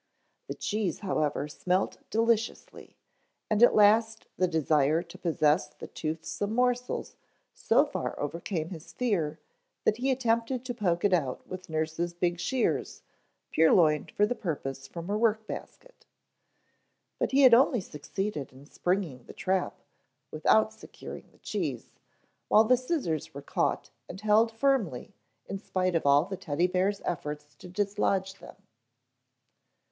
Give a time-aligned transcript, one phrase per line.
[0.47, 2.97] The cheese, however, smelt deliciously,
[3.51, 7.15] and at last the desire to possess the toothsome morsels
[7.53, 9.37] so far overcame his fear
[9.83, 13.03] that he attempted to poke it out with nurse's big shears,
[13.55, 16.07] purloined for the purpose from her work basket.
[17.19, 19.81] But he had only succeeded in springing the trap,
[20.31, 21.91] without securing the cheese,
[22.47, 25.13] while the scissors were caught and held firmly
[25.45, 28.55] in spite of all the Teddy bear's efforts to dislodge them.